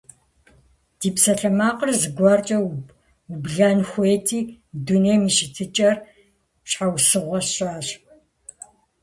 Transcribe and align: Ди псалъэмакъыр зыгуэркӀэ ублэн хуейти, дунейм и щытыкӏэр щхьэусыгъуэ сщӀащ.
Ди 0.99 1.09
псалъэмакъыр 1.15 1.89
зыгуэркӀэ 1.99 2.57
ублэн 3.33 3.79
хуейти, 3.89 4.39
дунейм 4.85 5.23
и 5.29 5.31
щытыкӏэр 5.35 5.95
щхьэусыгъуэ 6.69 7.39
сщӀащ. 7.47 7.87